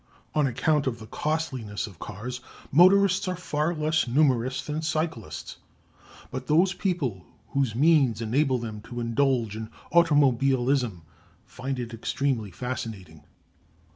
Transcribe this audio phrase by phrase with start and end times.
[0.33, 5.57] On account of the costliness of cars motorists are far less numerous than cyclists;
[6.31, 11.03] but those people whose means enable them to indulge in automobilism
[11.45, 13.25] find it extremely fascinating.